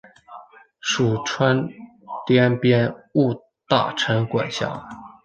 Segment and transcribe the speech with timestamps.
[0.79, 1.69] 属川
[2.25, 4.89] 滇边务大臣管辖。